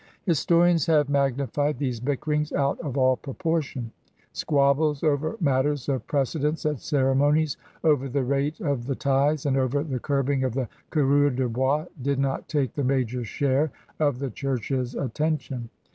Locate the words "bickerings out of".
1.99-2.97